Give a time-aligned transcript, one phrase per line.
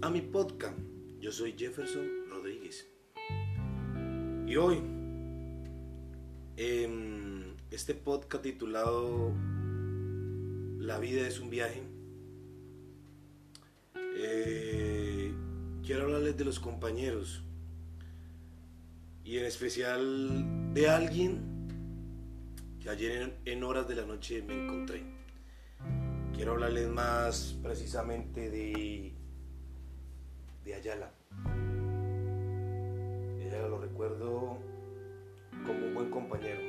[0.00, 0.76] a mi podcast.
[1.20, 2.88] Yo soy Jefferson Rodríguez.
[4.48, 4.78] Y hoy,
[6.56, 9.32] en este podcast titulado
[10.80, 11.84] La vida es un viaje,
[14.16, 15.32] eh,
[15.84, 17.44] quiero hablarles de los compañeros
[19.24, 21.68] y en especial de alguien
[22.80, 25.22] que ayer en horas de la noche me encontré.
[26.42, 29.12] Quiero hablarles más precisamente de,
[30.64, 31.12] de Ayala.
[33.46, 34.58] Ayala lo recuerdo
[35.64, 36.60] como un buen compañero,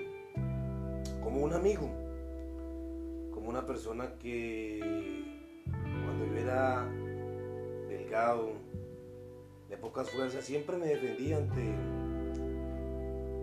[1.24, 1.90] como un amigo,
[3.34, 4.80] como una persona que
[6.06, 6.88] cuando yo era
[7.90, 8.52] delgado,
[9.70, 11.76] de pocas fuerzas, siempre me defendía ante,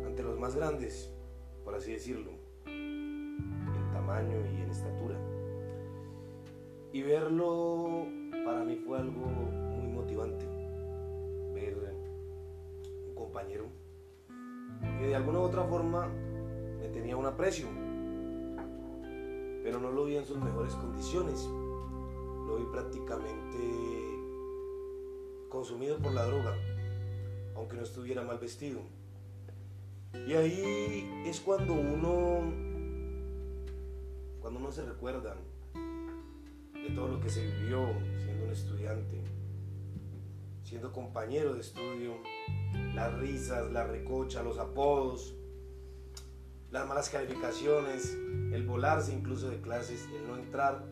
[0.06, 1.12] ante los más grandes,
[1.64, 2.30] por así decirlo,
[2.66, 5.39] en tamaño y en estatura.
[6.92, 8.06] Y verlo
[8.44, 10.44] para mí fue algo muy motivante.
[11.54, 11.76] Ver
[13.08, 13.66] un compañero
[14.98, 16.08] que de alguna u otra forma
[16.78, 17.66] me tenía un aprecio,
[19.62, 21.48] pero no lo vi en sus mejores condiciones.
[22.46, 23.58] Lo vi prácticamente
[25.48, 26.56] consumido por la droga,
[27.54, 28.80] aunque no estuviera mal vestido.
[30.26, 32.52] Y ahí es cuando uno,
[34.40, 35.36] cuando uno se recuerda
[36.94, 37.86] todo lo que se vivió
[38.24, 39.22] siendo un estudiante,
[40.64, 42.16] siendo compañero de estudio,
[42.94, 45.34] las risas, la recocha, los apodos,
[46.70, 48.16] las malas calificaciones,
[48.52, 50.84] el volarse incluso de clases, el no entrar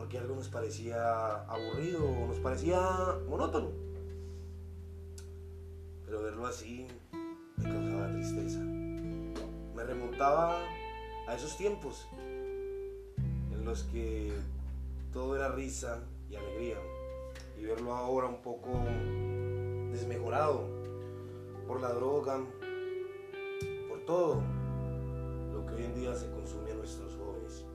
[0.00, 2.80] porque algo nos parecía aburrido o nos parecía
[3.28, 3.70] monótono.
[6.06, 6.86] Pero verlo así
[7.58, 8.60] me causaba tristeza.
[8.60, 10.58] Me remontaba
[11.28, 12.08] a esos tiempos
[13.52, 14.32] en los que
[15.12, 16.76] todo era risa y alegría.
[17.58, 18.70] Y verlo ahora un poco
[19.90, 20.68] desmejorado
[21.66, 22.40] por la droga,
[23.88, 24.42] por todo
[25.52, 27.66] lo que hoy en día se consume a nuestros jóvenes.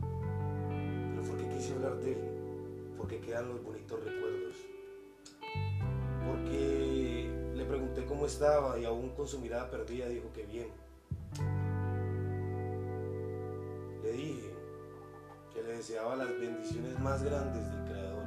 [0.00, 2.94] Pero ¿por qué quise hablar de él?
[2.96, 4.56] Porque quedan los bonitos recuerdos.
[6.26, 10.68] Porque le pregunté cómo estaba y aún con su mirada perdida dijo que bien.
[14.02, 14.51] Le dije
[15.82, 18.24] deseaba las bendiciones más grandes del Creador,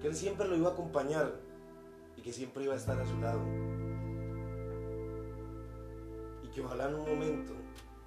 [0.00, 1.40] que Él siempre lo iba a acompañar
[2.16, 3.40] y que siempre iba a estar a su lado.
[6.44, 7.52] Y que ojalá en un momento,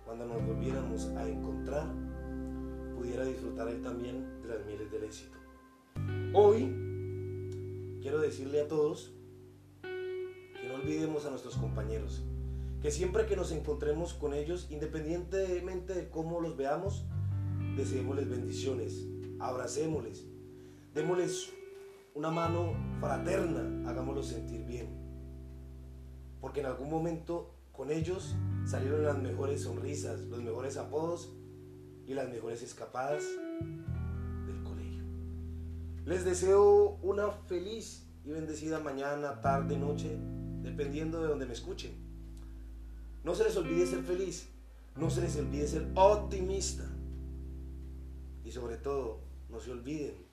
[0.06, 1.86] cuando nos volviéramos a encontrar,
[2.96, 5.38] pudiera disfrutar Él también de las mieles del éxito.
[6.34, 9.12] Hoy quiero decirle a todos
[9.82, 12.24] que no olvidemos a nuestros compañeros,
[12.82, 17.04] que siempre que nos encontremos con ellos, independientemente de cómo los veamos,
[17.78, 19.06] deseémosles bendiciones,
[19.40, 20.26] abracémosles,
[20.94, 21.54] démosles
[22.16, 24.88] una mano fraterna, hagámoslos sentir bien.
[26.42, 28.36] Porque en algún momento con ellos
[28.66, 31.32] salieron las mejores sonrisas, los mejores apodos
[32.08, 33.24] y las mejores escapadas
[34.48, 35.04] del colegio.
[36.06, 40.18] Les deseo una feliz y bendecida mañana, tarde, noche,
[40.64, 41.92] dependiendo de donde me escuchen.
[43.24, 44.48] No se les olvide ser feliz,
[44.96, 46.97] no se les olvide ser optimista
[48.48, 49.20] y sobre todo,
[49.50, 50.26] no se olviden